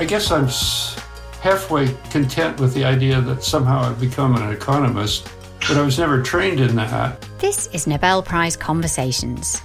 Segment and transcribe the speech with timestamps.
[0.00, 0.48] I guess I'm
[1.42, 5.30] halfway content with the idea that somehow I've become an economist,
[5.68, 7.20] but I was never trained in that.
[7.38, 9.60] This is Nobel Prize Conversations.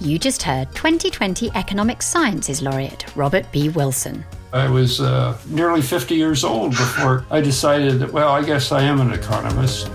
[0.00, 3.68] You just heard 2020 Economic Sciences laureate Robert B.
[3.68, 4.24] Wilson.
[4.52, 8.82] I was uh, nearly 50 years old before I decided that, well, I guess I
[8.82, 9.88] am an economist.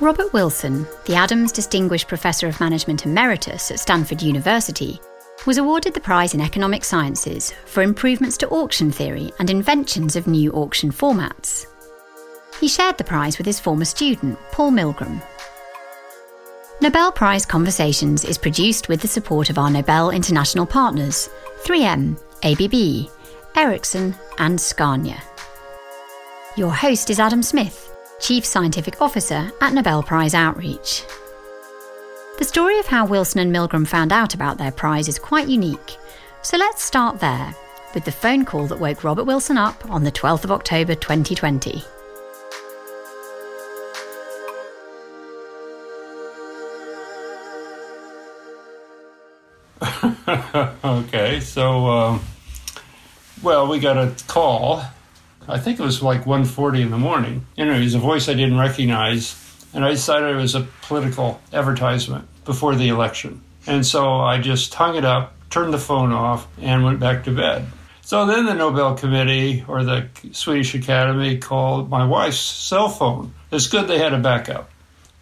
[0.00, 5.00] Robert Wilson, the Adams Distinguished Professor of Management Emeritus at Stanford University,
[5.44, 10.28] was awarded the prize in economic sciences for improvements to auction theory and inventions of
[10.28, 11.66] new auction formats.
[12.60, 15.20] He shared the prize with his former student, Paul Milgrom.
[16.80, 21.28] Nobel Prize Conversations is produced with the support of our Nobel International partners
[21.64, 23.10] 3M, ABB,
[23.56, 25.20] Ericsson, and Scania.
[26.56, 27.87] Your host is Adam Smith.
[28.20, 31.04] Chief Scientific Officer at Nobel Prize Outreach.
[32.38, 35.96] The story of how Wilson and Milgrom found out about their prize is quite unique,
[36.42, 37.54] so let's start there
[37.94, 41.82] with the phone call that woke Robert Wilson up on the 12th of October 2020.
[50.84, 52.20] okay, so, um,
[53.42, 54.82] well, we got a call
[55.48, 57.46] I think it was like 1.40 in the morning.
[57.56, 59.34] Know, it was a voice I didn't recognize,
[59.72, 63.40] and I decided it was a political advertisement before the election.
[63.66, 67.30] And so I just hung it up, turned the phone off, and went back to
[67.30, 67.66] bed.
[68.02, 73.34] So then the Nobel Committee or the Swedish Academy called my wife's cell phone.
[73.50, 74.70] It's good they had a backup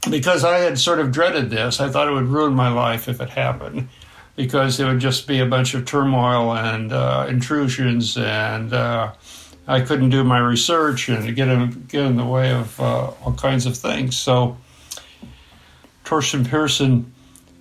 [0.08, 1.80] because I had sort of dreaded this.
[1.80, 3.88] I thought it would ruin my life if it happened
[4.36, 9.12] because it would just be a bunch of turmoil and uh, intrusions and uh,
[9.68, 13.32] I couldn't do my research and get in, get in the way of uh, all
[13.32, 14.16] kinds of things.
[14.16, 14.56] So
[16.04, 17.12] Torsten Persson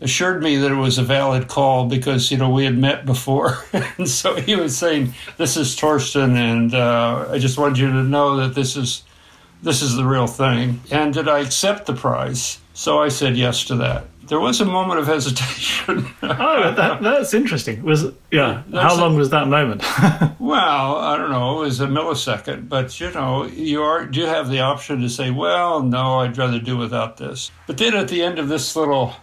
[0.02, 3.64] assured me that it was a valid call because you know we had met before,
[3.98, 8.04] and so he was saying, "This is Torsten, and uh, I just wanted you to
[8.04, 9.04] know that this is
[9.64, 12.60] this is the real thing." And did I accept the prize?
[12.74, 16.08] So I said yes to that there was a moment of hesitation.
[16.24, 17.84] oh, that, that's interesting.
[17.84, 18.64] Was yeah?
[18.68, 19.82] That's how long a, was that moment?
[20.40, 21.62] well, I don't know.
[21.62, 25.32] It was a millisecond, but you know, you are do have the option to say,
[25.32, 29.14] "Well, no, I'd rather do without this." But then at the end of this little,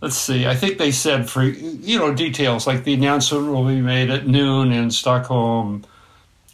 [0.00, 3.80] let's see, I think they said for you know details like the announcement will be
[3.80, 5.84] made at noon in Stockholm.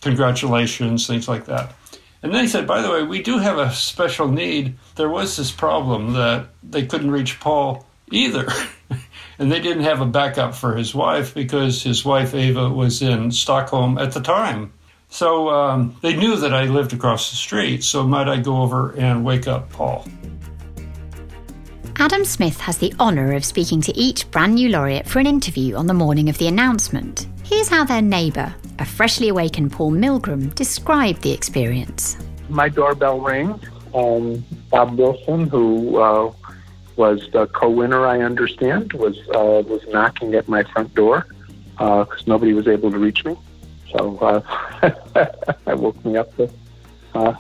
[0.01, 1.75] Congratulations, things like that.
[2.23, 4.77] And then he said, by the way, we do have a special need.
[4.97, 8.47] There was this problem that they couldn't reach Paul either.
[9.39, 13.31] and they didn't have a backup for his wife because his wife, Eva, was in
[13.31, 14.73] Stockholm at the time.
[15.09, 17.83] So um, they knew that I lived across the street.
[17.83, 20.07] So might I go over and wake up Paul?
[21.97, 25.75] Adam Smith has the honour of speaking to each brand new laureate for an interview
[25.75, 27.27] on the morning of the announcement.
[27.51, 32.17] Here's how their neighbour, a freshly awakened Paul Milgrom, described the experience.
[32.49, 33.61] My doorbell rings.
[33.93, 36.33] Um, Bob Wilson, who uh,
[36.95, 41.27] was the co-winner, I understand, was uh, was knocking at my front door
[41.73, 43.37] because uh, nobody was able to reach me.
[43.91, 44.93] So uh,
[45.67, 46.49] I woke me up to,
[47.17, 47.35] uh,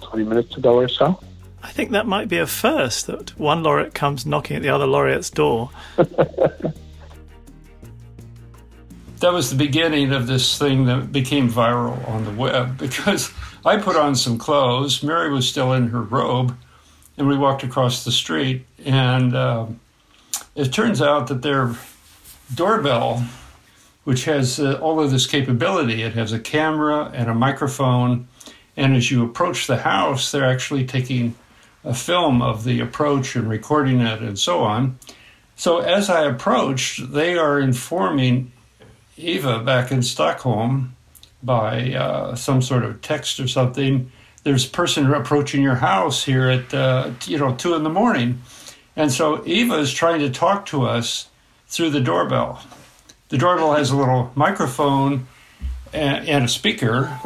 [0.00, 1.20] 20 minutes ago or so.
[1.62, 4.86] I think that might be a first that one laureate comes knocking at the other
[4.86, 5.68] laureate's door.
[9.20, 13.30] that was the beginning of this thing that became viral on the web because
[13.64, 15.02] I put on some clothes.
[15.02, 16.56] Mary was still in her robe,
[17.16, 18.66] and we walked across the street.
[18.84, 19.66] And uh,
[20.54, 21.74] it turns out that their
[22.54, 23.24] doorbell,
[24.04, 28.26] which has uh, all of this capability, it has a camera and a microphone.
[28.76, 31.34] And as you approach the house, they're actually taking
[31.84, 34.98] a film of the approach and recording it and so on.
[35.56, 38.52] So as I approached, they are informing
[39.20, 40.96] Eva back in Stockholm
[41.42, 44.10] by uh, some sort of text or something.
[44.42, 48.40] There's a person approaching your house here at uh, you know two in the morning,
[48.96, 51.28] and so Eva is trying to talk to us
[51.66, 52.62] through the doorbell.
[53.28, 55.28] The doorbell has a little microphone
[55.92, 57.18] and, a speaker,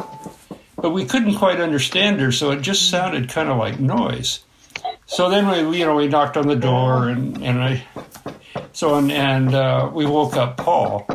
[0.75, 4.41] but we couldn't quite understand her, so it just sounded kind of like noise.
[5.07, 7.83] So then we, you know, we knocked on the door and, and I,
[8.73, 11.07] so and, and uh, we woke up Paul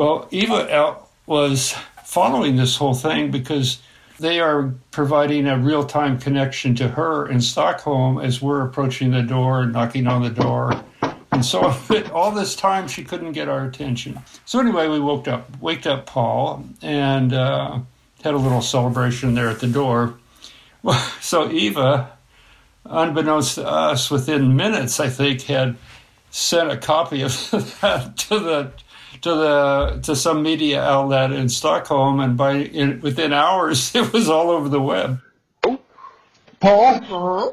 [0.00, 1.74] well, Eva was
[2.04, 3.82] following this whole thing because
[4.18, 9.20] they are providing a real time connection to her in Stockholm as we're approaching the
[9.20, 10.82] door, knocking on the door.
[11.30, 11.76] And so
[12.14, 14.18] all this time she couldn't get our attention.
[14.46, 17.80] So anyway, we woke up, waked up Paul, and uh,
[18.24, 20.14] had a little celebration there at the door.
[21.20, 22.10] So Eva,
[22.86, 25.76] unbeknownst to us, within minutes, I think, had
[26.30, 27.32] sent a copy of
[27.82, 28.72] that to the
[29.22, 34.28] to the to some media outlet in Stockholm, and by in, within hours, it was
[34.28, 35.20] all over the web.
[36.60, 37.50] Paul, uh-huh.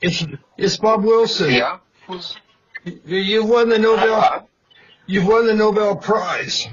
[0.00, 0.24] it's
[0.56, 1.52] it's Bob Wilson.
[1.52, 1.78] Yeah.
[2.84, 4.14] You, you won the Nobel.
[4.14, 4.40] Uh-huh.
[5.06, 6.68] You've won the Nobel Prize,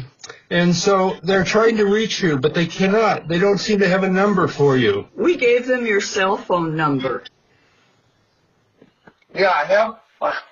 [0.51, 3.27] and so they're trying to reach you, but they cannot.
[3.27, 5.07] They don't seem to have a number for you.
[5.15, 7.23] We gave them your cell phone number.
[9.33, 9.99] Yeah, I have.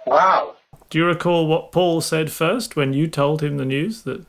[0.06, 0.56] Wow.
[0.96, 4.26] Do you recall what Paul said first when you told him the news that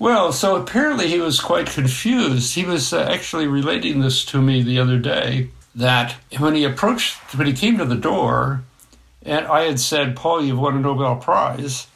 [0.00, 2.56] Well, so apparently he was quite confused.
[2.56, 7.38] He was uh, actually relating this to me the other day that when he approached,
[7.38, 8.64] when he came to the door,
[9.22, 11.86] and I had said, Paul, you've won a Nobel Prize,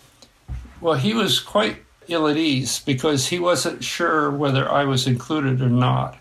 [0.80, 5.60] well, he was quite ill at ease because he wasn't sure whether I was included
[5.60, 6.16] or not.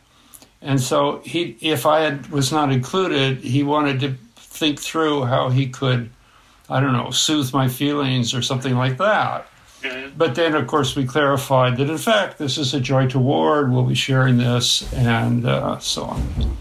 [0.63, 5.50] And so he, if I had, was not included, he wanted to think through how
[5.50, 6.09] he could,
[6.69, 9.48] I don't know, soothe my feelings or something like that.
[10.18, 13.72] But then, of course, we clarified that in fact this is a joint award.
[13.72, 16.58] We'll be sharing this, and uh, so on.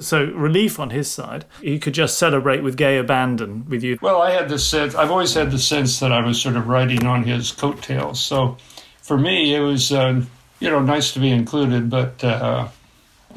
[0.00, 3.98] so relief on his side, he could just celebrate with gay abandon with you.
[4.02, 4.94] Well, I had the sense.
[4.94, 8.20] I've always had the sense that I was sort of riding on his coattails.
[8.20, 8.58] So,
[9.00, 10.22] for me, it was uh,
[10.60, 12.68] you know nice to be included, but uh,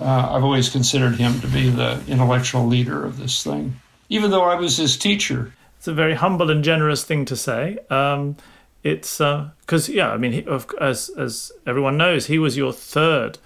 [0.02, 4.44] uh, I've always considered him to be the intellectual leader of this thing, even though
[4.44, 5.54] I was his teacher.
[5.86, 7.78] It's a very humble and generous thing to say.
[7.92, 8.38] Um,
[8.82, 10.48] it's because yeah, I mean, he,
[10.82, 13.38] as as everyone knows, he was your third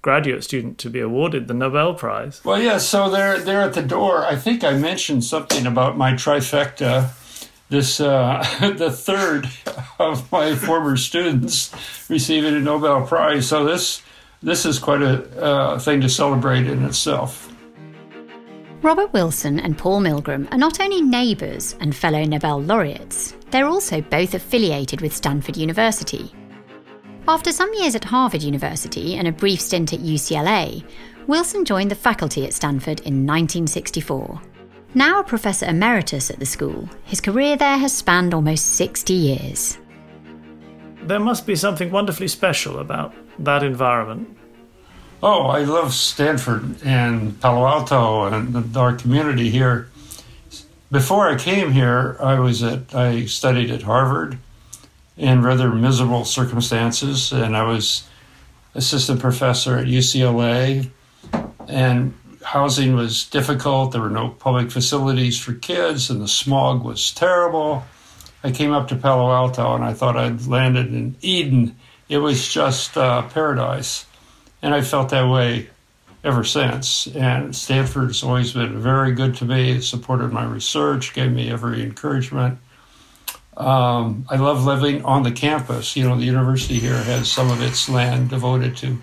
[0.00, 2.44] graduate student to be awarded the Nobel Prize.
[2.44, 2.78] Well, yeah.
[2.78, 4.24] So they're they're at the door.
[4.24, 7.10] I think I mentioned something about my trifecta.
[7.70, 8.46] This uh,
[8.78, 9.50] the third
[9.98, 11.74] of my former students
[12.08, 13.48] receiving a Nobel Prize.
[13.48, 14.00] So this
[14.44, 17.49] this is quite a uh, thing to celebrate in itself.
[18.82, 24.00] Robert Wilson and Paul Milgrom are not only neighbours and fellow Nobel laureates, they're also
[24.00, 26.32] both affiliated with Stanford University.
[27.28, 30.82] After some years at Harvard University and a brief stint at UCLA,
[31.26, 34.40] Wilson joined the faculty at Stanford in 1964.
[34.94, 39.78] Now a professor emeritus at the school, his career there has spanned almost 60 years.
[41.02, 44.38] There must be something wonderfully special about that environment.
[45.22, 49.90] Oh, I love Stanford and Palo Alto and our community here.
[50.90, 54.38] Before I came here, I was at I studied at Harvard
[55.18, 58.08] in rather miserable circumstances, and I was
[58.74, 60.90] assistant professor at UCLA.
[61.68, 63.92] And housing was difficult.
[63.92, 67.84] There were no public facilities for kids, and the smog was terrible.
[68.42, 71.76] I came up to Palo Alto, and I thought I'd landed in Eden.
[72.08, 74.06] It was just uh, paradise,
[74.62, 75.68] and I felt that way
[76.22, 77.06] ever since.
[77.08, 82.58] And Stanford's always been very good to me, supported my research, gave me every encouragement.
[83.56, 85.96] Um, I love living on the campus.
[85.96, 88.98] You know, the university here has some of its land devoted to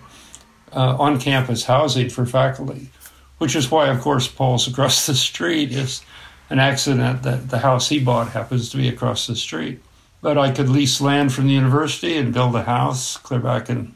[0.74, 2.90] uh, on campus housing for faculty,
[3.38, 6.04] which is why, of course, Paul's across the street is
[6.50, 9.82] an accident that the house he bought happens to be across the street.
[10.22, 13.94] But I could lease land from the university and build a house clear back in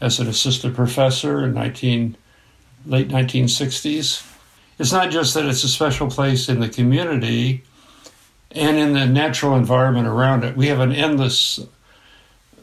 [0.00, 2.16] as an assistant professor in 19,
[2.86, 4.24] late 1960s.
[4.78, 7.64] It's not just that it's a special place in the community
[8.52, 10.56] and in the natural environment around it.
[10.56, 11.60] We have an endless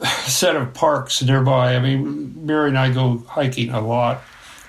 [0.26, 1.76] set of parks nearby.
[1.76, 4.22] I mean, Mary and I go hiking a lot,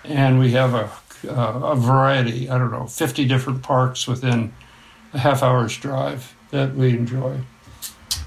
[0.05, 0.91] and we have a,
[1.29, 4.53] uh, a variety, I don't know, 50 different parks within
[5.15, 7.41] a half hour's drive that we enjoy.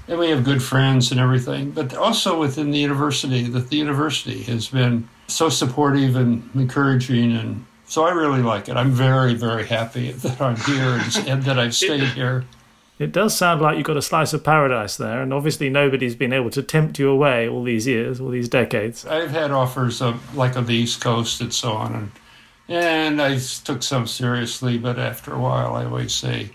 [0.08, 4.42] And we have good friends and everything, but also within the university, that the university
[4.44, 8.76] has been so supportive and encouraging and so I really like it.
[8.76, 12.44] I'm very, very happy that I'm here and, and that I've stayed here.
[13.00, 16.32] It does sound like you've got a slice of paradise there, and obviously nobody's been
[16.32, 19.06] able to tempt you away all these years, all these decades.
[19.06, 22.12] I've had offers of like on the East Coast and so on, and
[22.68, 26.50] and I took some seriously, but after a while, I always say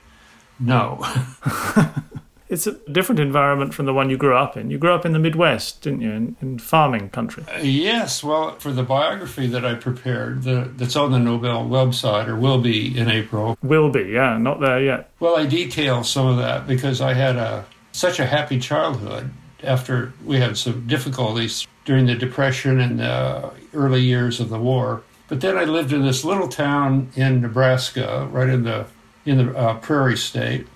[0.59, 1.03] no.
[2.47, 4.69] It's a different environment from the one you grew up in.
[4.69, 7.43] You grew up in the Midwest, didn't you, in, in farming country?
[7.61, 12.35] yes, well, for the biography that I prepared, the, that's on the Nobel website or
[12.35, 13.57] will be in April.
[13.63, 15.09] Will be, yeah, not there yet.
[15.19, 19.31] Well, I detail some of that because I had a such a happy childhood
[19.63, 25.01] after we had some difficulties during the Depression and the early years of the war.
[25.27, 28.85] But then I lived in this little town in Nebraska, right in the
[29.25, 30.67] in the uh, prairie state,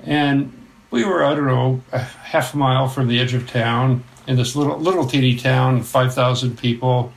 [0.00, 0.52] and
[0.90, 4.36] we were I don't know a half a mile from the edge of town in
[4.36, 7.12] this little little teeny town, five thousand people.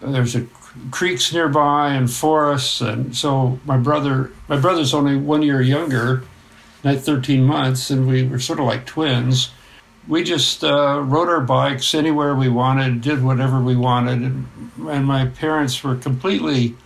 [0.00, 0.46] There's a
[0.90, 6.24] creeks nearby and forests, and so my brother, my brother's only one year younger,
[6.84, 9.50] at 13 months, and we were sort of like twins.
[10.06, 14.46] We just uh, rode our bikes anywhere we wanted, did whatever we wanted, and,
[14.88, 16.76] and my parents were completely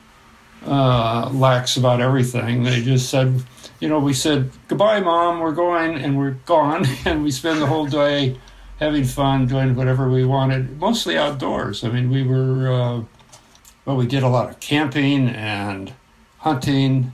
[0.69, 2.63] uh, lax about everything.
[2.63, 3.43] They just said,
[3.81, 6.87] you know, we said, goodbye, mom, we're going, and we're gone.
[7.05, 8.39] And we spend the whole day
[8.79, 11.83] having fun, doing whatever we wanted, mostly outdoors.
[11.85, 13.03] I mean, we were, uh,
[13.85, 15.93] well, we did a lot of camping and
[16.39, 17.13] hunting.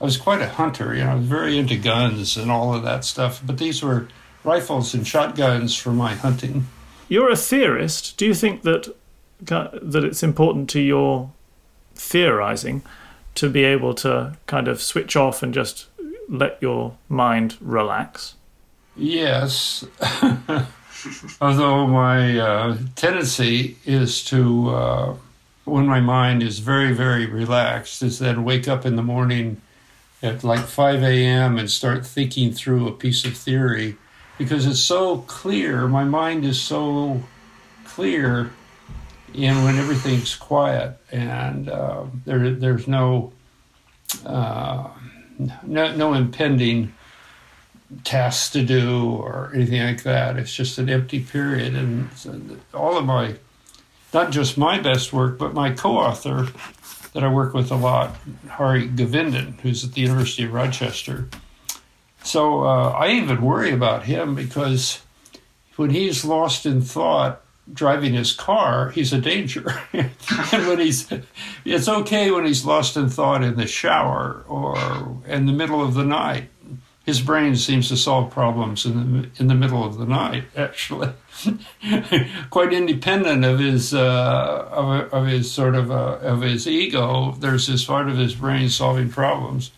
[0.00, 2.82] I was quite a hunter, you know, I was very into guns and all of
[2.82, 3.40] that stuff.
[3.44, 4.08] But these were
[4.44, 6.66] rifles and shotguns for my hunting.
[7.08, 8.16] You're a theorist.
[8.16, 8.94] Do you think that
[9.40, 11.30] that it's important to your
[11.98, 12.82] theorizing
[13.34, 15.86] to be able to kind of switch off and just
[16.28, 18.34] let your mind relax?
[18.96, 19.84] Yes.
[21.40, 25.14] Although my uh, tendency is to, uh,
[25.64, 29.60] when my mind is very, very relaxed, is then wake up in the morning
[30.22, 31.58] at like 5 a.m.
[31.58, 33.96] and start thinking through a piece of theory
[34.36, 35.86] because it's so clear.
[35.86, 37.22] My mind is so
[37.84, 38.50] clear
[39.34, 43.32] in when everything's quiet and uh, there, there's no,
[44.24, 44.88] uh,
[45.38, 46.94] no, no impending
[48.04, 50.36] tasks to do or anything like that.
[50.36, 51.74] It's just an empty period.
[51.74, 52.08] And
[52.74, 53.36] all of my,
[54.12, 56.48] not just my best work, but my co author
[57.12, 58.16] that I work with a lot,
[58.48, 61.28] Hari Govindan, who's at the University of Rochester.
[62.22, 65.00] So uh, I even worry about him because
[65.76, 69.80] when he's lost in thought, driving his car, he's a danger.
[69.92, 71.08] and when he's,
[71.64, 74.76] it's okay when he's lost in thought in the shower or
[75.26, 76.48] in the middle of the night
[77.08, 80.44] his brain seems to solve problems in the in the middle of the night.
[80.54, 81.08] Actually,
[82.50, 87.32] quite independent of his uh, of, of, his sort of uh, of his ego.
[87.32, 89.70] There's this part of his brain solving problems,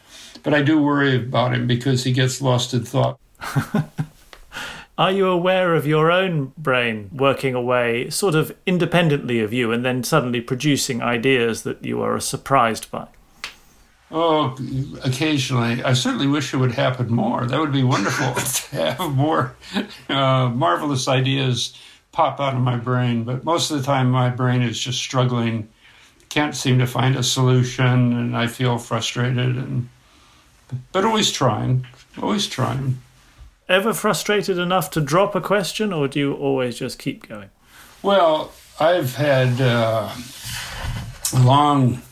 [0.43, 3.21] but I do worry about him because he gets lost in thought.
[5.01, 9.83] Are you aware of your own brain working away, sort of independently of you, and
[9.83, 13.09] then suddenly producing ideas that you are surprised by?
[14.11, 14.55] Oh,
[15.03, 15.83] occasionally.
[15.83, 17.47] I certainly wish it would happen more.
[17.47, 19.57] That would be wonderful to have more
[20.11, 21.75] uh, marvelous ideas
[22.13, 23.25] pop out of my brain.
[23.25, 25.71] But most of the time, my brain is just struggling,
[26.29, 29.57] can't seem to find a solution, and I feel frustrated.
[29.57, 29.89] And
[30.93, 31.87] but always trying,
[32.21, 32.99] always trying.
[33.71, 37.51] Ever frustrated enough to drop a question, or do you always just keep going?
[38.03, 38.51] Well,
[38.81, 40.13] I've had uh,
[41.33, 42.03] long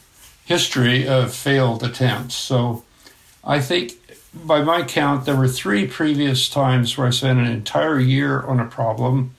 [0.45, 2.37] history of failed attempts.
[2.37, 2.85] So
[3.43, 3.95] I think
[4.33, 8.61] by my count, there were three previous times where I spent an entire year on
[8.61, 9.35] a problem,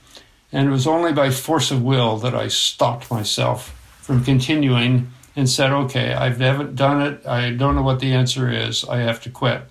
[0.51, 3.69] and it was only by force of will that I stopped myself
[4.01, 7.25] from continuing and said, okay, I've never done it.
[7.25, 8.83] I don't know what the answer is.
[8.83, 9.61] I have to quit.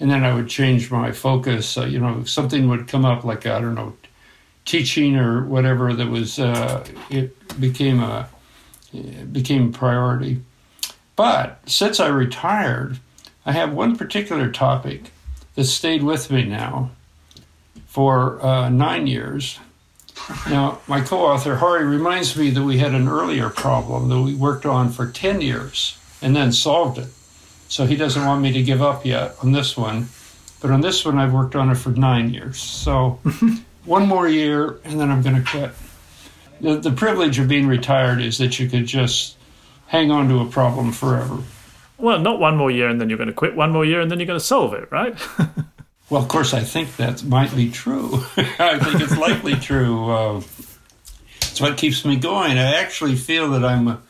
[0.00, 1.78] And then I would change my focus.
[1.78, 3.94] Uh, you know, something would come up like, I don't know,
[4.64, 8.28] teaching or whatever that was, uh, it became a,
[8.92, 10.40] it became a priority.
[11.16, 12.98] But since I retired,
[13.46, 15.12] I have one particular topic
[15.54, 16.90] that stayed with me now
[17.86, 19.58] for uh, nine years.
[20.48, 24.34] Now, my co author, Hari, reminds me that we had an earlier problem that we
[24.34, 27.08] worked on for 10 years and then solved it.
[27.68, 30.08] So he doesn't want me to give up yet on this one.
[30.60, 32.58] But on this one, I've worked on it for nine years.
[32.58, 33.20] So
[33.84, 35.70] one more year, and then I'm going to quit.
[36.60, 39.36] The, the privilege of being retired is that you could just
[39.88, 41.38] hang on to a problem forever.
[41.98, 44.10] Well, not one more year and then you're going to quit, one more year and
[44.10, 45.16] then you're going to solve it, right?
[46.10, 48.24] well, of course, I think that might be true.
[48.36, 50.10] I think it's likely true.
[50.10, 50.42] Uh,
[51.38, 52.58] it's what keeps me going.
[52.58, 54.02] I actually feel that I'm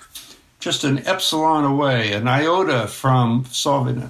[0.64, 4.08] just an epsilon away, an iota from solving it.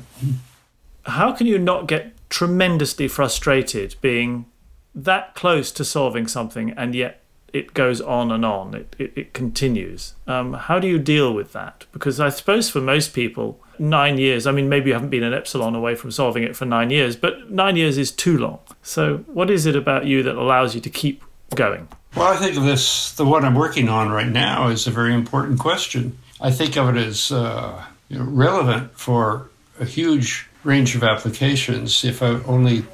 [1.02, 4.46] How can you not get tremendously frustrated being
[4.94, 7.20] that close to solving something and yet
[7.52, 8.74] it goes on and on.
[8.74, 10.14] It it, it continues.
[10.26, 11.86] Um, how do you deal with that?
[11.92, 14.46] Because I suppose for most people, nine years.
[14.46, 17.14] I mean, maybe you haven't been an epsilon away from solving it for nine years,
[17.14, 18.58] but nine years is too long.
[18.82, 21.22] So, what is it about you that allows you to keep
[21.54, 21.88] going?
[22.16, 25.58] Well, I think this the one I'm working on right now is a very important
[25.60, 26.18] question.
[26.44, 29.48] I think of it as uh, you know, relevant for
[29.80, 32.84] a huge range of applications if I only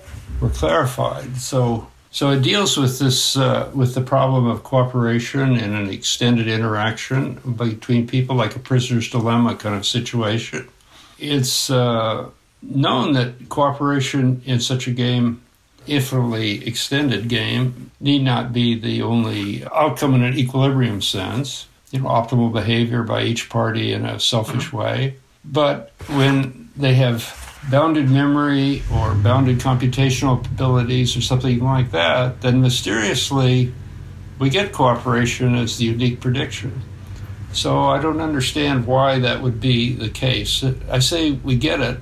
[0.41, 1.37] were clarified.
[1.39, 6.47] So so it deals with this uh, with the problem of cooperation in an extended
[6.47, 10.69] interaction between people, like a prisoner's dilemma kind of situation.
[11.19, 12.31] It's uh,
[12.63, 15.43] known that cooperation in such a game,
[15.89, 21.67] infinitely extended game, need not be the only outcome in an equilibrium sense.
[21.91, 25.17] You know, optimal behavior by each party in a selfish way.
[25.45, 27.37] But when they have
[27.71, 33.73] bounded memory or bounded computational abilities or something like that, then mysteriously
[34.39, 36.81] we get cooperation as the unique prediction.
[37.53, 40.65] So I don't understand why that would be the case.
[40.89, 41.99] I say we get it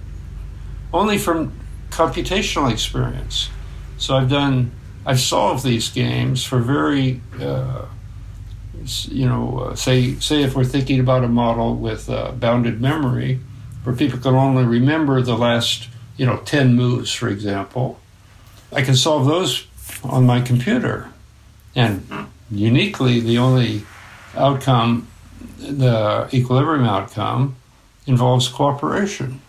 [0.93, 1.53] only from
[1.91, 3.49] computational experience.
[3.97, 4.71] So I've done,
[5.07, 7.87] I've solved these games for very, uh,
[8.85, 13.41] you know, uh, say say if we're thinking about a model with uh, bounded memory,
[13.85, 18.01] where people can only remember the last, you know, ten moves, for example,
[18.73, 19.67] I can solve those
[20.05, 21.09] on my computer,
[21.75, 22.07] and
[22.51, 23.83] uniquely, the only
[24.35, 25.09] outcome,
[25.59, 27.57] the equilibrium outcome,
[28.07, 29.41] involves cooperation.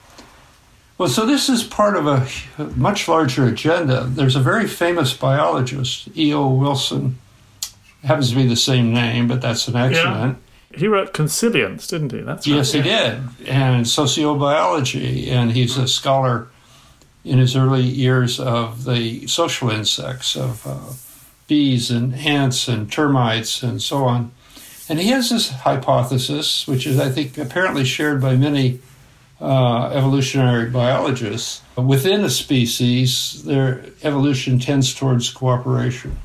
[0.97, 2.27] Well, so this is part of a
[2.75, 4.03] much larger agenda.
[4.03, 6.49] There's a very famous biologist, E.O.
[6.49, 7.17] Wilson,
[8.03, 10.37] happens to be the same name, but that's an accident.
[10.71, 10.79] Yeah.
[10.79, 12.21] He wrote Consilience, didn't he?
[12.21, 12.57] That's right.
[12.57, 16.47] yes, he did, and sociobiology, and he's a scholar
[17.25, 20.93] in his early years of the social insects of uh,
[21.47, 24.31] bees and ants and termites and so on.
[24.87, 28.79] And he has this hypothesis, which is, I think, apparently shared by many
[29.41, 36.17] uh, evolutionary biologists, within a species, their evolution tends towards cooperation.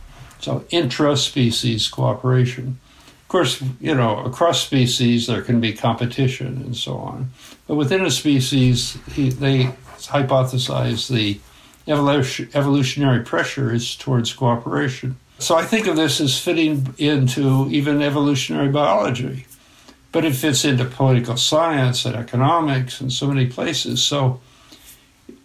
[0.45, 2.79] So intra-species cooperation.
[3.23, 7.31] Of course, you know, across species there can be competition and so on.
[7.67, 11.41] But within a species, he, they hypothesize the
[11.91, 15.17] evolution, evolutionary pressure is towards cooperation.
[15.39, 19.47] So I think of this as fitting into even evolutionary biology
[20.15, 24.01] but it fits into political science and economics and so many places.
[24.01, 24.41] So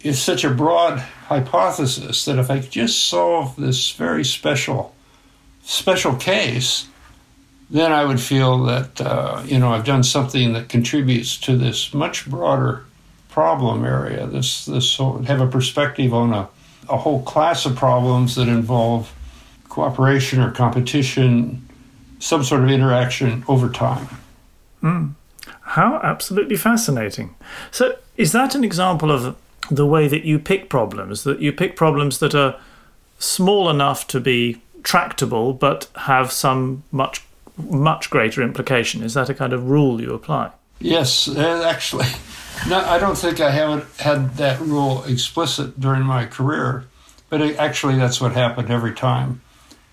[0.02, 4.94] it's such a broad hypothesis that if I could just solve this very special
[5.62, 6.88] special case,
[7.68, 11.92] then I would feel that uh, you know I've done something that contributes to this
[11.94, 12.84] much broader
[13.28, 14.26] problem area.
[14.26, 16.48] This this have a perspective on a,
[16.88, 19.12] a whole class of problems that involve
[19.68, 21.68] cooperation or competition,
[22.18, 24.08] some sort of interaction over time.
[24.82, 25.14] Mm.
[25.62, 27.36] How absolutely fascinating.
[27.70, 29.36] So, is that an example of
[29.70, 31.24] the way that you pick problems?
[31.24, 32.58] That you pick problems that are
[33.18, 37.24] small enough to be tractable but have some much
[37.56, 39.02] much greater implication.
[39.02, 40.50] Is that a kind of rule you apply?
[40.78, 42.06] Yes, uh, actually,
[42.68, 46.86] no, I don't think I haven't had that rule explicit during my career,
[47.28, 49.42] but it, actually, that's what happened every time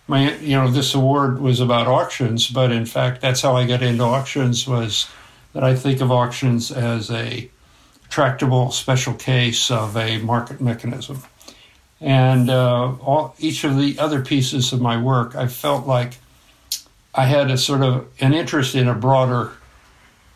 [0.08, 3.82] my you know this award was about auctions but in fact that's how i got
[3.82, 5.08] into auctions was
[5.54, 7.50] that i think of auctions as a
[8.10, 11.24] tractable special case of a market mechanism.
[12.00, 16.18] And uh, all, each of the other pieces of my work i felt like
[17.16, 19.52] i had a sort of an interest in a broader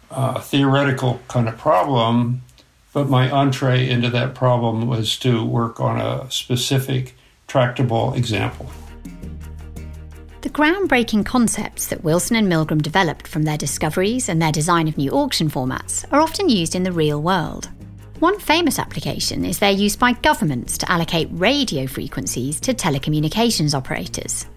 [0.09, 2.41] uh, theoretical kind of problem
[2.93, 7.15] but my entree into that problem was to work on a specific
[7.47, 8.69] tractable example
[10.41, 14.97] the groundbreaking concepts that Wilson and Milgrom developed from their discoveries and their design of
[14.97, 17.69] new auction formats are often used in the real world.
[18.19, 24.47] One famous application is their use by governments to allocate radio frequencies to telecommunications operators.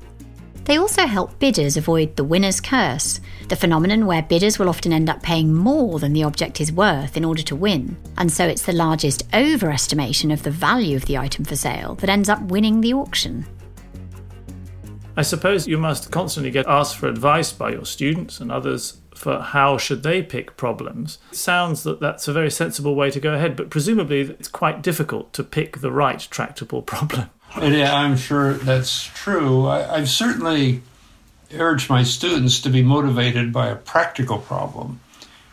[0.64, 5.10] They also help bidders avoid the winner's curse, the phenomenon where bidders will often end
[5.10, 8.64] up paying more than the object is worth in order to win, and so it's
[8.64, 12.80] the largest overestimation of the value of the item for sale that ends up winning
[12.80, 13.44] the auction.
[15.16, 19.40] I suppose you must constantly get asked for advice by your students and others for
[19.40, 21.18] how should they pick problems.
[21.30, 24.82] It sounds that that's a very sensible way to go ahead, but presumably it's quite
[24.82, 27.30] difficult to pick the right tractable problem.
[27.60, 29.66] Yeah, I'm sure that's true.
[29.66, 30.82] I, I've certainly
[31.54, 35.00] urged my students to be motivated by a practical problem.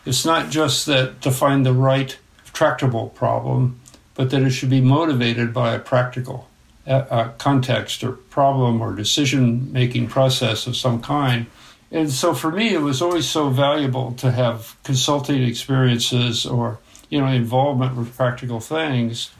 [0.04, 2.18] It's not just that to find the right
[2.52, 3.80] tractable problem,
[4.14, 6.48] but that it should be motivated by a practical
[6.86, 11.46] a context or problem or decision making process of some kind.
[11.90, 16.78] And so for me, it was always so valuable to have consulting experiences or
[17.10, 19.30] you know involvement with practical things,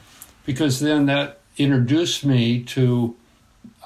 [0.44, 3.16] because then that introduced me to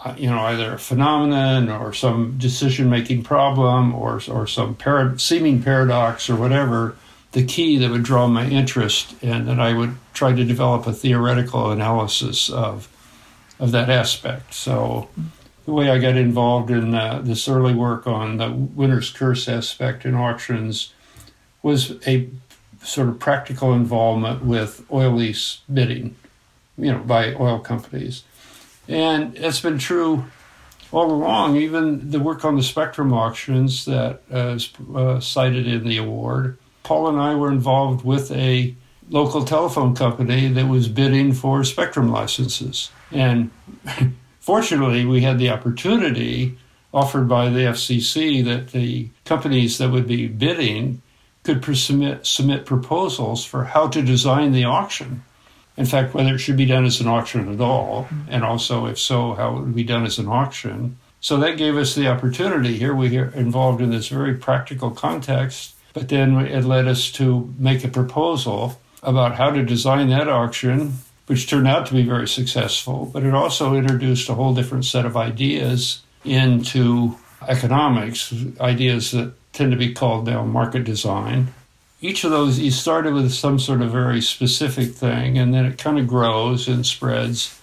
[0.05, 4.77] uh, you know either a phenomenon or some decision making problem or or some
[5.17, 6.97] seeming paradox or whatever.
[7.33, 10.93] The key that would draw my interest, and that I would try to develop a
[10.93, 12.89] theoretical analysis of
[13.59, 14.55] of that aspect.
[14.55, 15.09] So
[15.65, 20.05] the way I got involved in uh, this early work on the winner's curse aspect
[20.05, 20.93] in auctions
[21.63, 22.29] was a
[22.83, 26.15] sort of practical involvement with oil lease bidding,
[26.79, 28.23] you know, by oil companies.
[28.89, 30.27] And it's been true
[30.93, 35.97] all along, even the work on the spectrum auctions that is uh, cited in the
[35.97, 38.73] award, Paul and I were involved with a
[39.11, 42.91] local telephone company that was bidding for spectrum licenses.
[43.11, 43.51] And
[44.41, 46.59] fortunately, we had the opportunity
[46.93, 51.03] offered by the FCC that the companies that would be bidding
[51.45, 55.23] could submit, submit proposals for how to design the auction.
[55.77, 58.99] In fact, whether it should be done as an auction at all, and also, if
[58.99, 60.97] so, how it would be done as an auction.
[61.21, 62.79] So that gave us the opportunity.
[62.79, 67.53] Here we are involved in this very practical context, but then it led us to
[67.59, 70.95] make a proposal about how to design that auction,
[71.27, 73.11] which turned out to be very successful.
[73.13, 79.73] But it also introduced a whole different set of ideas into economics, ideas that tend
[79.73, 81.49] to be called now market design.
[82.01, 85.79] Each of those, you started with some sort of very specific thing, and then it
[85.79, 87.59] kind of grows and spreads.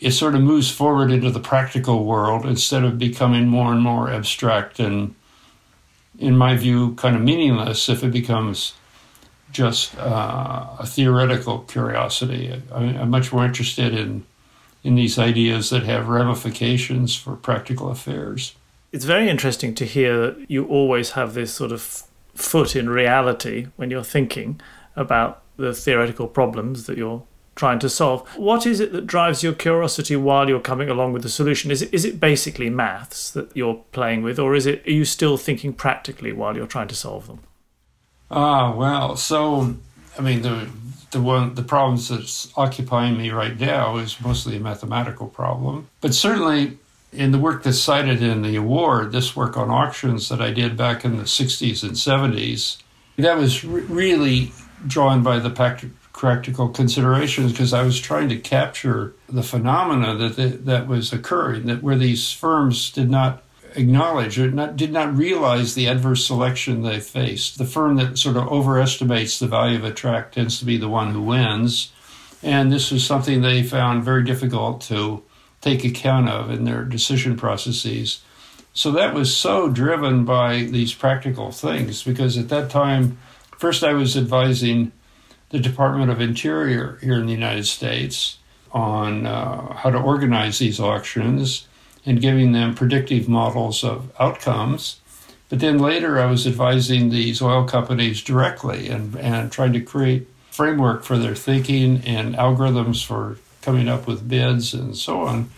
[0.00, 4.10] It sort of moves forward into the practical world instead of becoming more and more
[4.10, 5.14] abstract and,
[6.18, 8.74] in my view, kind of meaningless if it becomes
[9.52, 12.60] just uh, a theoretical curiosity.
[12.72, 14.24] I, I'm much more interested in
[14.84, 18.56] in these ideas that have ramifications for practical affairs.
[18.90, 22.02] It's very interesting to hear that you always have this sort of
[22.34, 24.60] foot in reality when you're thinking
[24.96, 27.22] about the theoretical problems that you're
[27.54, 28.26] trying to solve.
[28.36, 31.70] What is it that drives your curiosity while you're coming along with the solution?
[31.70, 35.04] Is it, is it basically maths that you're playing with, or is it are you
[35.04, 37.40] still thinking practically while you're trying to solve them?
[38.32, 39.76] Ah, well, so
[40.18, 40.68] I mean the
[41.10, 45.88] the one the problems that's occupying me right now is mostly a mathematical problem.
[46.00, 46.78] But certainly
[47.12, 50.76] in the work that's cited in the award, this work on auctions that I did
[50.78, 52.78] back in the 60s and 70s,
[53.18, 54.52] that was re- really
[54.86, 55.50] drawn by the
[56.14, 61.82] practical considerations because I was trying to capture the phenomena that that was occurring, that
[61.82, 63.42] where these firms did not
[63.76, 67.58] acknowledge or not, did not realize the adverse selection they faced.
[67.58, 70.88] The firm that sort of overestimates the value of a tract tends to be the
[70.88, 71.92] one who wins.
[72.42, 75.22] And this was something they found very difficult to
[75.60, 78.22] take account of in their decision processes.
[78.74, 83.18] So that was so driven by these practical things because at that time,
[83.58, 84.92] first I was advising
[85.50, 88.38] the Department of Interior here in the United States
[88.72, 91.68] on uh, how to organize these auctions
[92.04, 95.00] and giving them predictive models of outcomes.
[95.48, 100.26] But then later, I was advising these oil companies directly and, and trying to create
[100.50, 105.50] framework for their thinking and algorithms for coming up with bids and so on.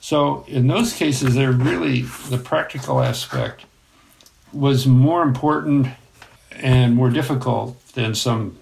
[0.00, 3.64] So in those cases, they're really the practical aspect
[4.52, 5.88] was more important
[6.52, 8.58] and more difficult than some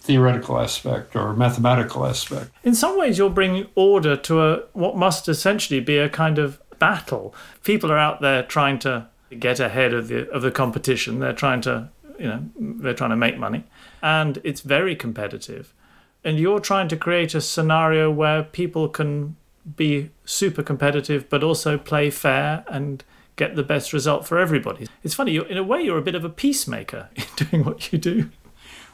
[0.00, 2.50] theoretical aspect or mathematical aspect.
[2.64, 6.60] In some ways, you're bringing order to a what must essentially be a kind of
[6.78, 7.34] battle.
[7.64, 9.08] People are out there trying to
[9.38, 11.18] get ahead of the of the competition.
[11.18, 13.64] They're trying to you know they're trying to make money,
[14.02, 15.74] and it's very competitive.
[16.22, 19.36] And you're trying to create a scenario where people can
[19.76, 23.02] be super competitive, but also play fair and
[23.36, 24.86] get the best result for everybody.
[25.02, 27.98] It's funny, in a way, you're a bit of a peacemaker in doing what you
[27.98, 28.30] do.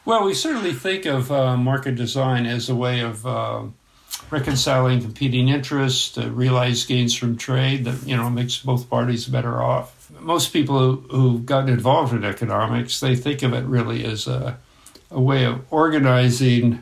[0.07, 3.63] Well, we certainly think of uh, market design as a way of uh,
[4.31, 9.61] reconciling competing interests to realize gains from trade that you know makes both parties better
[9.61, 10.09] off.
[10.21, 14.57] Most people who, who've gotten involved in economics they think of it really as a,
[15.11, 16.81] a way of organizing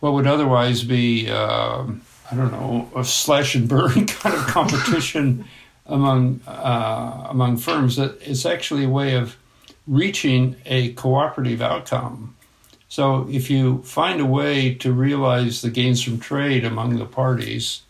[0.00, 2.02] what would otherwise be um,
[2.32, 5.44] I don't know a slash and burn kind of competition
[5.86, 7.94] among uh, among firms.
[7.94, 9.36] That it's actually a way of
[9.86, 12.35] reaching a cooperative outcome
[12.88, 17.82] so if you find a way to realize the gains from trade among the parties,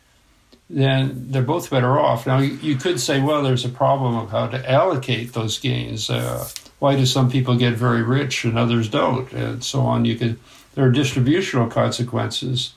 [0.69, 2.27] then they're both better off.
[2.27, 6.11] Now you could say, well, there's a problem of how to allocate those gains.
[6.11, 10.05] Uh, why do some people get very rich and others don't, and so on?
[10.05, 10.39] You could
[10.75, 12.75] there are distributional consequences.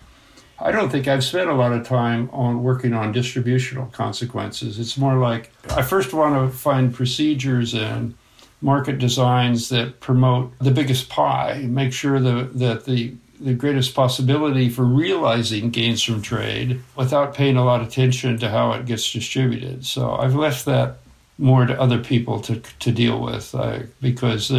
[0.58, 4.78] I don't think I've spent a lot of time on working on distributional consequences.
[4.80, 8.16] It's more like I first want to find procedures and
[8.62, 14.68] market designs that promote the biggest pie, make sure the, that the the greatest possibility
[14.68, 19.14] for realizing gains from trade without paying a lot of attention to how it gets
[19.14, 19.86] distributed.
[19.86, 20.98] So I've left that
[21.38, 24.52] more to other people to to deal with uh, because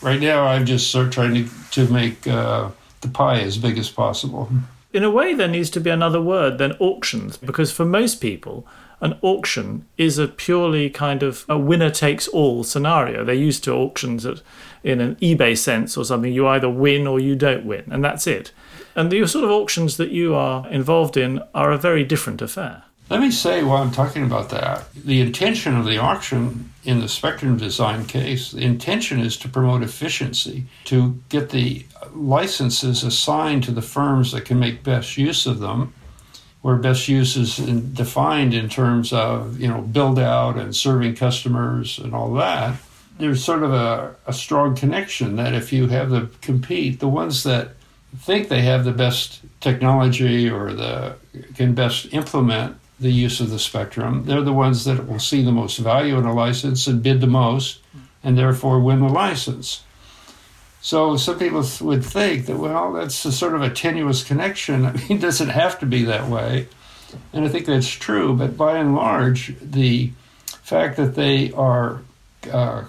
[0.00, 3.78] right now I'm just sort of trying to to make uh, the pie as big
[3.78, 4.48] as possible.
[4.92, 8.66] In a way, there needs to be another word than auctions because for most people,
[9.00, 13.24] an auction is a purely kind of a winner takes all scenario.
[13.24, 14.42] They're used to auctions at,
[14.84, 16.32] in an eBay sense or something.
[16.32, 18.52] You either win or you don't win, and that's it.
[18.94, 22.82] And the sort of auctions that you are involved in are a very different affair.
[23.08, 27.08] Let me say while I'm talking about that, the intention of the auction in the
[27.08, 31.84] spectrum design case, the intention is to promote efficiency, to get the
[32.14, 35.92] licenses assigned to the firms that can make best use of them,
[36.62, 41.14] where best use is in, defined in terms of, you know, build out and serving
[41.14, 42.76] customers and all that.
[43.18, 47.42] There's sort of a, a strong connection that if you have them compete, the ones
[47.44, 47.72] that
[48.16, 51.16] think they have the best technology or the
[51.54, 54.24] can best implement the use of the spectrum.
[54.26, 57.26] They're the ones that will see the most value in a license and bid the
[57.26, 57.80] most,
[58.22, 59.82] and therefore win the license.
[60.82, 64.86] So some people would think that, well, that's a sort of a tenuous connection.
[64.86, 66.68] I mean, it doesn't have to be that way.
[67.32, 68.34] And I think that's true.
[68.34, 70.12] But by and large, the
[70.46, 72.00] fact that they are
[72.50, 72.84] uh,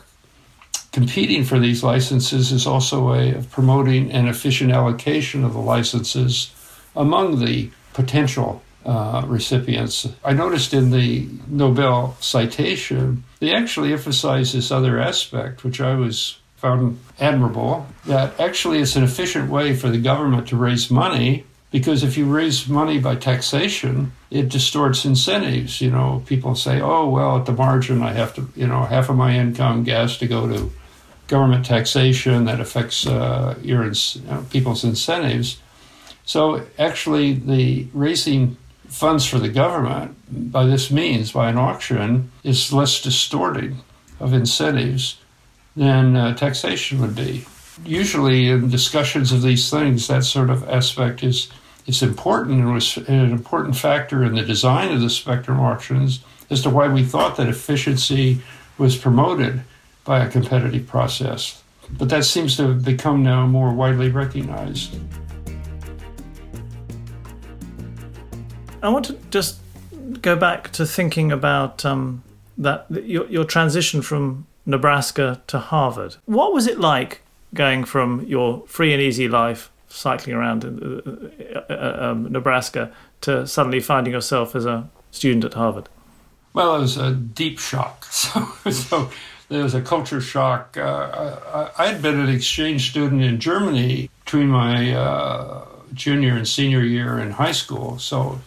[0.91, 5.59] competing for these licenses is also a way of promoting an efficient allocation of the
[5.59, 6.53] licenses
[6.95, 10.07] among the potential uh, recipients.
[10.23, 16.40] I noticed in the Nobel citation, they actually emphasize this other aspect, which I was
[16.61, 22.03] found admirable, that actually it's an efficient way for the government to raise money because
[22.03, 25.81] if you raise money by taxation, it distorts incentives.
[25.81, 29.09] You know, people say, oh, well, at the margin, I have to, you know, half
[29.09, 30.71] of my income gas to go to
[31.27, 35.59] government taxation that affects uh, your you know, people's incentives.
[36.25, 42.71] So actually, the raising funds for the government by this means, by an auction, is
[42.71, 43.77] less distorting
[44.19, 45.17] of incentives
[45.75, 47.45] than uh, taxation would be.
[47.85, 51.49] Usually, in discussions of these things, that sort of aspect is
[51.87, 56.19] is important and was an important factor in the design of the spectrum auctions
[56.51, 58.39] as to why we thought that efficiency
[58.77, 59.61] was promoted
[60.03, 61.63] by a competitive process.
[61.97, 64.95] But that seems to have become now more widely recognized.
[68.83, 69.59] I want to just
[70.21, 72.23] go back to thinking about um,
[72.57, 76.15] that your, your transition from Nebraska to Harvard.
[76.25, 77.21] What was it like
[77.53, 83.45] going from your free and easy life cycling around in, uh, uh, um, Nebraska to
[83.45, 85.89] suddenly finding yourself as a student at Harvard?
[86.53, 88.07] Well, it was a deep shock.
[88.11, 89.09] So, so
[89.49, 90.77] there was a culture shock.
[90.77, 96.81] Uh, I, had been an exchange student in Germany between my uh, junior and senior
[96.81, 98.39] year in high school, so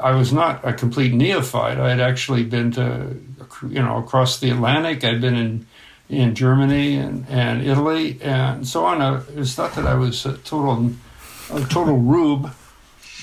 [0.00, 1.78] I was not a complete neophyte.
[1.78, 3.14] I had actually been to,
[3.62, 5.04] you know, across the Atlantic.
[5.04, 5.66] I'd been in
[6.08, 9.00] in Germany and, and Italy and so on.
[9.00, 10.92] Uh, it's not that I was a total
[11.52, 12.52] a total rube,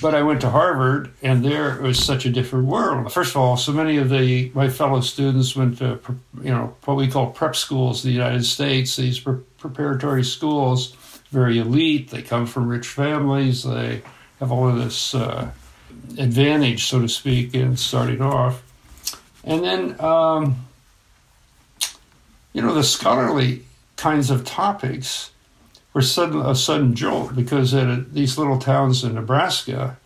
[0.01, 3.11] but I went to Harvard, and there it was such a different world.
[3.11, 5.99] First of all, so many of the my fellow students went to
[6.41, 8.95] you know what we call prep schools in the United States.
[8.95, 10.95] These pre- preparatory schools,
[11.31, 12.09] very elite.
[12.09, 13.63] They come from rich families.
[13.63, 14.01] They
[14.39, 15.13] have all of this.
[15.13, 15.51] Uh,
[16.17, 18.63] advantage, so to speak, in starting off.
[19.49, 20.67] And then, um,
[22.53, 23.63] you know, the scholarly
[23.95, 25.31] kinds of topics
[25.91, 29.97] were sudden, a sudden jolt because at these little towns in Nebraska,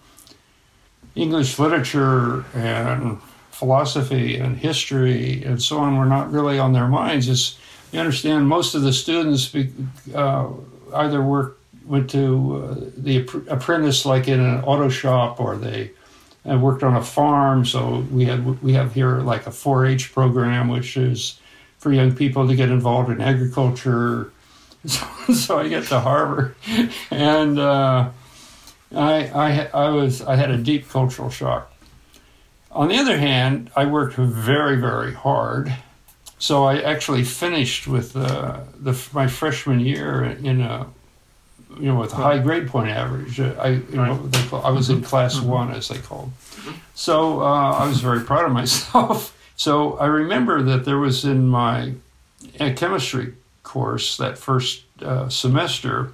[1.14, 7.28] English literature and philosophy and history and so on were not really on their minds.
[7.28, 7.60] It's,
[7.92, 9.54] you understand, most of the students
[10.16, 10.48] uh,
[10.96, 15.92] either work went to uh, the apprentice like in an auto shop or they
[16.50, 17.66] uh, worked on a farm.
[17.66, 21.40] So we had we have here like a 4-h program which is
[21.78, 24.32] for young people to get involved in agriculture.
[24.86, 26.56] So, so i get to harvard
[27.10, 28.10] and uh,
[28.94, 31.72] I, I, I was i had a deep cultural shock.
[32.70, 35.74] On the other hand i worked very very hard.
[36.38, 40.88] So i actually finished with uh, the, my freshman year in a
[41.80, 43.40] you know, with a high grade point average.
[43.40, 45.06] Uh, I, you know, call, I was in mm-hmm.
[45.06, 45.48] class mm-hmm.
[45.48, 46.32] one, as they called.
[46.96, 49.38] So uh, I was very proud of myself.
[49.56, 51.94] so I remember that there was in my
[52.60, 53.34] uh, chemistry
[53.64, 56.14] course that first uh, semester.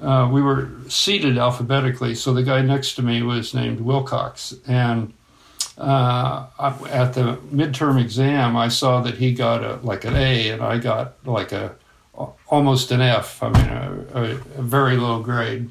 [0.00, 5.14] Uh, we were seated alphabetically, so the guy next to me was named Wilcox, and
[5.78, 6.46] uh,
[6.90, 10.78] at the midterm exam, I saw that he got a like an A, and I
[10.78, 11.74] got like a
[12.46, 13.42] almost an F.
[13.42, 14.24] I mean, a, a,
[14.58, 15.70] a very low grade.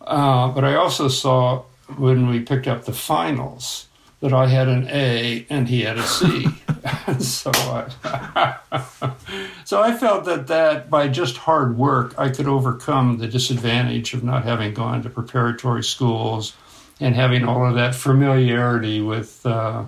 [0.00, 1.64] Uh, but I also saw
[1.96, 3.86] when we picked up the finals
[4.20, 6.46] that I had an A and he had a C.
[7.18, 8.58] so, I,
[9.64, 14.22] so I felt that that by just hard work I could overcome the disadvantage of
[14.22, 16.54] not having gone to preparatory schools
[17.00, 19.84] and having all of that familiarity with uh,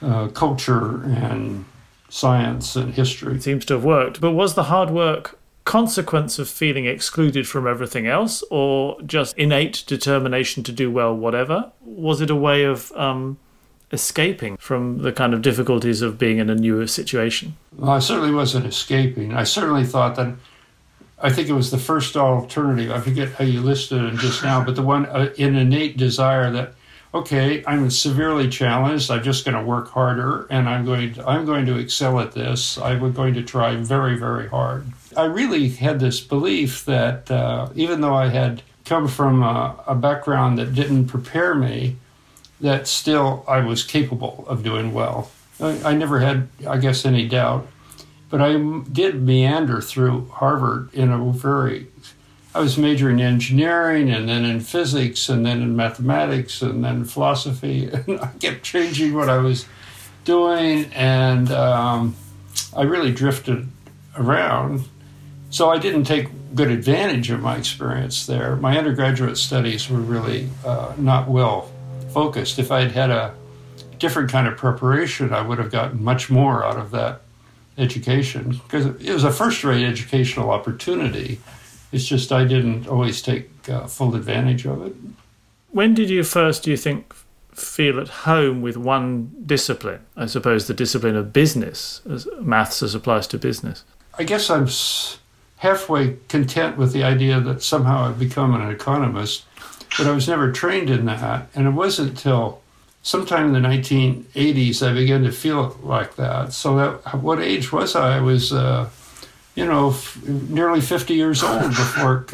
[0.00, 1.64] uh, culture and
[2.08, 3.36] science and history.
[3.36, 4.20] It seems to have worked.
[4.20, 9.84] But was the hard work consequence of feeling excluded from everything else, or just innate
[9.86, 11.72] determination to do well, whatever?
[11.82, 13.38] Was it a way of um,
[13.92, 17.56] escaping from the kind of difficulties of being in a newer situation?
[17.76, 19.34] Well, I certainly wasn't escaping.
[19.34, 20.34] I certainly thought that.
[21.18, 22.90] I think it was the first alternative.
[22.90, 26.50] I forget how you listed it just now, but the one uh, an innate desire
[26.50, 26.74] that
[27.14, 29.10] okay, I'm severely challenged.
[29.10, 32.32] I'm just going to work harder, and I'm going to I'm going to excel at
[32.32, 32.78] this.
[32.78, 34.86] I'm going to try very very hard.
[35.16, 39.94] I really had this belief that uh, even though I had come from a, a
[39.94, 41.96] background that didn't prepare me,
[42.60, 45.30] that still I was capable of doing well.
[45.60, 47.66] I, I never had, I guess, any doubt.
[48.28, 48.56] But I
[48.90, 51.86] did meander through Harvard in a very
[52.56, 57.04] I was majoring in engineering and then in physics and then in mathematics and then
[57.04, 57.90] philosophy.
[58.06, 59.66] And I kept changing what I was
[60.24, 62.16] doing and um,
[62.74, 63.68] I really drifted
[64.16, 64.88] around.
[65.50, 68.56] So I didn't take good advantage of my experience there.
[68.56, 71.70] My undergraduate studies were really uh, not well
[72.14, 72.58] focused.
[72.58, 73.34] If I'd had a
[73.98, 77.20] different kind of preparation, I would have gotten much more out of that
[77.76, 81.38] education because it was a first rate educational opportunity
[81.96, 84.94] it's just I didn't always take uh, full advantage of it.
[85.70, 87.14] When did you first, do you think,
[87.52, 90.00] feel at home with one discipline?
[90.16, 93.82] I suppose the discipline of business, as maths as applies to business.
[94.18, 94.68] I guess I'm
[95.58, 99.44] halfway content with the idea that somehow I've become an economist,
[99.96, 101.48] but I was never trained in that.
[101.54, 102.60] And it wasn't until
[103.02, 106.52] sometime in the 1980s I began to feel like that.
[106.52, 108.18] So, that, what age was I?
[108.18, 108.52] I was.
[108.52, 108.90] Uh,
[109.56, 112.26] you know, f- nearly 50 years old before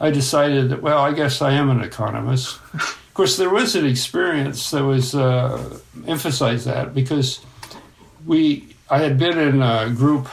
[0.00, 2.58] I decided that, well, I guess I am an economist.
[2.72, 7.40] Of course, there was an experience that was uh, emphasized that because
[8.24, 10.28] we, I had been in a group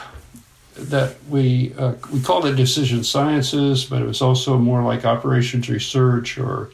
[0.74, 5.68] that we uh, we called it decision sciences, but it was also more like operations
[5.68, 6.70] research or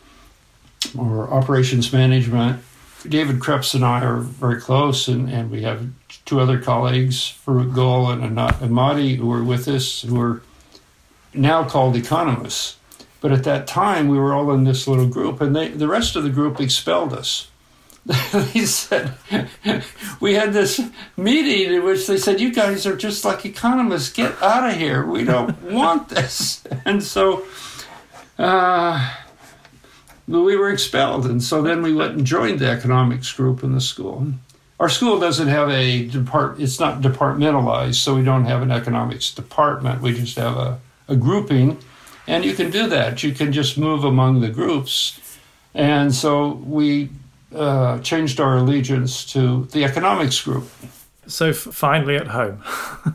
[0.96, 2.62] or operations management.
[3.06, 5.87] David Kreps and I are very close, and, and we have
[6.24, 10.42] two other colleagues, Faruk Gul and Admati, who were with us, who are
[11.32, 12.76] now called economists.
[13.20, 16.16] But at that time, we were all in this little group, and they, the rest
[16.16, 17.48] of the group expelled us.
[18.32, 19.12] they said,
[20.20, 20.80] we had this
[21.16, 25.04] meeting in which they said, You guys are just like economists, get out of here.
[25.04, 26.64] We don't want this.
[26.84, 27.44] And so
[28.38, 29.14] uh,
[30.28, 31.26] we were expelled.
[31.26, 34.26] And so then we went and joined the economics group in the school.
[34.78, 39.34] Our school doesn't have a depart it's not departmentalized so we don't have an economics
[39.34, 40.02] department.
[40.02, 41.78] We just have a, a grouping
[42.28, 43.22] and you can do that.
[43.22, 45.18] You can just move among the groups.
[45.74, 47.08] And so we
[47.54, 50.68] uh, changed our allegiance to the economics group
[51.28, 52.62] so f- finally at home.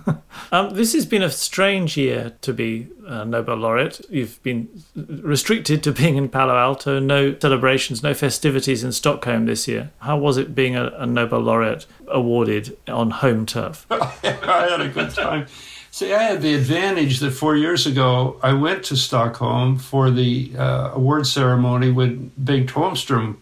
[0.51, 4.01] um, this has been a strange year to be a Nobel laureate.
[4.09, 9.67] You've been restricted to being in Palo Alto, no celebrations, no festivities in Stockholm this
[9.67, 9.91] year.
[9.99, 13.85] How was it being a, a Nobel laureate awarded on home turf?
[13.91, 15.47] I had a good time.
[15.91, 20.51] See, I had the advantage that four years ago I went to Stockholm for the
[20.57, 23.37] uh, award ceremony when Bengt Holmstrom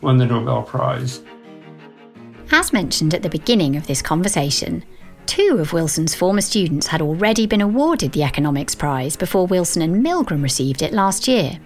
[0.00, 1.20] won the Nobel Prize.
[2.52, 4.84] As mentioned at the beginning of this conversation,
[5.26, 10.04] two of Wilson's former students had already been awarded the Economics Prize before Wilson and
[10.04, 11.60] Milgrom received it last year.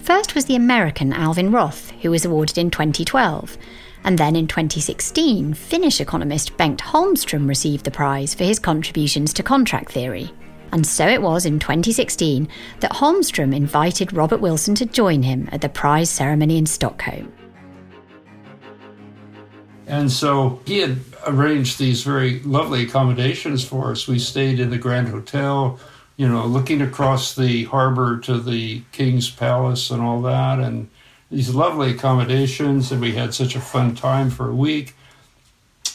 [0.00, 3.56] First was the American Alvin Roth, who was awarded in 2012,
[4.04, 9.42] and then in 2016, Finnish economist Bengt Holmstrom received the prize for his contributions to
[9.42, 10.30] contract theory.
[10.72, 12.46] And so it was in 2016
[12.80, 17.32] that Holmstrom invited Robert Wilson to join him at the prize ceremony in Stockholm.
[19.86, 24.08] And so he had arranged these very lovely accommodations for us.
[24.08, 25.78] We stayed in the Grand Hotel,
[26.16, 30.88] you know, looking across the harbor to the King's Palace and all that, and
[31.30, 32.92] these lovely accommodations.
[32.92, 34.94] And we had such a fun time for a week.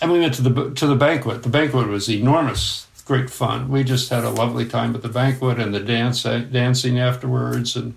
[0.01, 1.43] And we went to the to the banquet.
[1.43, 3.69] The banquet was enormous, great fun.
[3.69, 7.75] We just had a lovely time at the banquet and the dance dancing afterwards.
[7.75, 7.95] And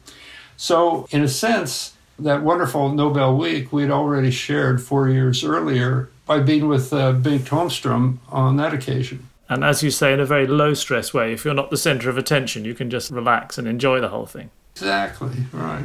[0.57, 1.92] so, in a sense,
[2.23, 7.49] that wonderful Nobel week we'd already shared four years earlier by being with uh, Bengt
[7.49, 9.29] Holmstrom on that occasion.
[9.49, 12.09] And as you say, in a very low stress way, if you're not the center
[12.09, 14.51] of attention, you can just relax and enjoy the whole thing.
[14.75, 15.85] Exactly, right.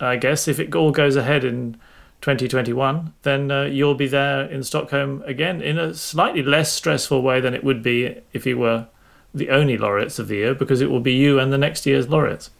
[0.00, 1.74] I guess if it all goes ahead in
[2.20, 7.40] 2021, then uh, you'll be there in Stockholm again in a slightly less stressful way
[7.40, 8.86] than it would be if you were
[9.32, 12.08] the only laureates of the year, because it will be you and the next year's
[12.08, 12.50] laureates.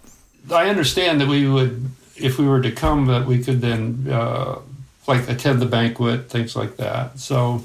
[0.50, 4.58] I understand that we would if we were to come, that we could then uh,
[5.06, 7.18] like attend the banquet, things like that.
[7.18, 7.64] So,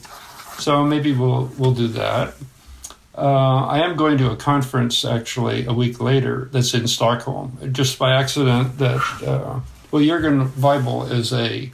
[0.58, 2.34] so maybe we'll we'll do that.
[3.18, 7.58] uh, I am going to a conference actually a week later that's in Stockholm.
[7.72, 9.60] Just by accident, that uh,
[9.92, 11.72] well, Jörgen Weibull is a,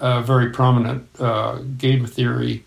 [0.00, 2.64] a very prominent uh, game theory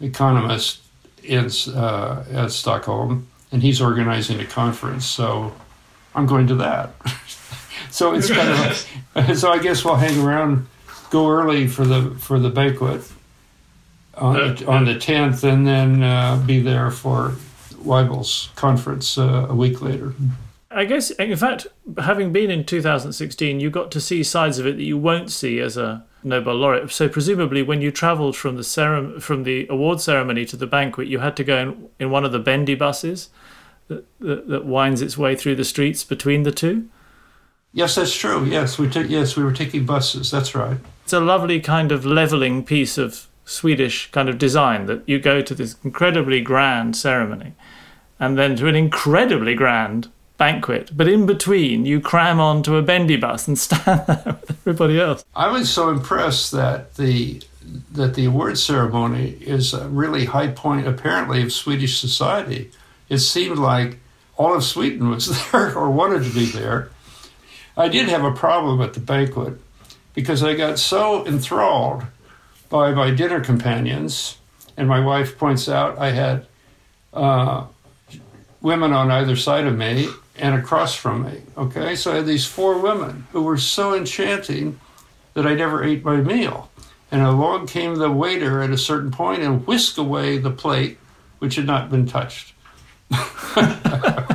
[0.00, 0.80] economist
[1.22, 5.06] in uh, at Stockholm, and he's organizing a conference.
[5.06, 5.52] So
[6.14, 6.94] I'm going to that.
[7.94, 10.66] so it's kind of so I guess we'll hang around,
[11.10, 13.02] go early for the for the banquet
[14.16, 17.34] on the, on the 10th and then uh, be there for
[17.84, 20.12] Weibull's conference uh, a week later.
[20.70, 21.68] I guess, in fact,
[21.98, 25.60] having been in 2016, you got to see sides of it that you won't see
[25.60, 26.90] as a Nobel laureate.
[26.90, 31.06] So presumably, when you travelled from the cerem- from the award ceremony to the banquet,
[31.06, 33.28] you had to go in, in one of the bendy buses
[33.86, 36.88] that, that, that winds its way through the streets between the two.
[37.74, 38.44] Yes, that's true.
[38.44, 40.30] Yes, we t- yes we were taking buses.
[40.30, 40.78] That's right.
[41.02, 45.42] It's a lovely kind of leveling piece of Swedish kind of design that you go
[45.42, 47.52] to this incredibly grand ceremony
[48.18, 50.08] and then to an incredibly grand
[50.38, 50.96] banquet.
[50.96, 55.24] But in between, you cram onto a bendy bus and stand there with everybody else.
[55.34, 57.42] I was so impressed that the
[57.92, 62.70] that the award ceremony is a really high point, apparently, of Swedish society.
[63.08, 63.98] It seemed like
[64.36, 66.90] all of Sweden was there or wanted to be there.
[67.76, 69.54] I did have a problem at the banquet
[70.14, 72.04] because I got so enthralled
[72.68, 74.38] by my dinner companions,
[74.76, 76.46] and my wife points out I had
[77.12, 77.66] uh,
[78.60, 81.42] women on either side of me and across from me.
[81.56, 84.80] Okay, so I had these four women who were so enchanting
[85.34, 86.70] that I never ate my meal.
[87.10, 90.98] And along came the waiter at a certain point and whisked away the plate
[91.38, 92.54] which had not been touched.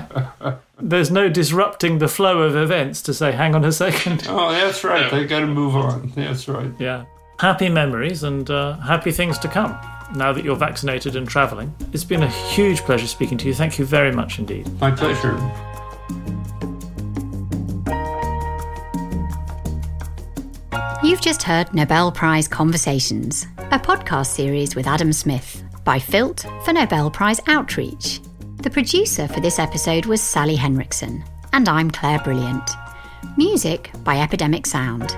[0.81, 4.25] There's no disrupting the flow of events to say, hang on a second.
[4.29, 5.11] Oh, that's right.
[5.11, 6.11] They got to move on.
[6.15, 6.71] That's right.
[6.79, 7.05] Yeah.
[7.39, 9.77] Happy memories and uh, happy things to come
[10.15, 11.73] now that you're vaccinated and travelling.
[11.93, 13.53] It's been a huge pleasure speaking to you.
[13.53, 14.67] Thank you very much indeed.
[14.79, 15.37] My pleasure.
[21.03, 26.73] You've just heard Nobel Prize Conversations, a podcast series with Adam Smith by Filt for
[26.73, 28.19] Nobel Prize Outreach.
[28.61, 32.69] The producer for this episode was Sally Henriksen, and I'm Claire Brilliant.
[33.37, 35.15] Music by Epidemic Sound.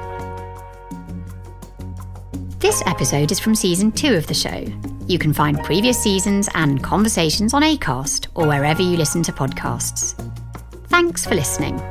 [2.59, 4.67] This episode is from season two of the show.
[5.07, 10.13] You can find previous seasons and conversations on ACAST or wherever you listen to podcasts.
[10.89, 11.81] Thanks for listening.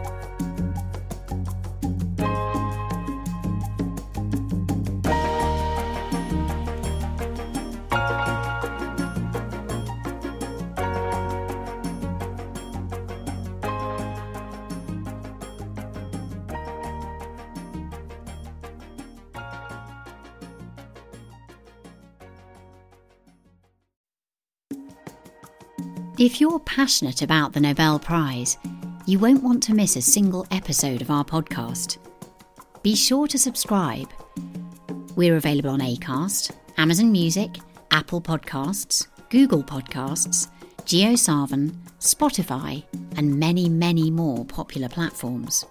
[26.31, 28.57] If you're passionate about the Nobel Prize,
[29.05, 31.99] you won't want to miss a single episode of our podcast.
[32.85, 34.09] Be sure to subscribe.
[35.16, 37.51] We're available on Acast, Amazon Music,
[37.91, 40.49] Apple Podcasts, Google Podcasts,
[40.85, 42.85] JioSaavn, Spotify,
[43.16, 45.66] and many, many more popular platforms.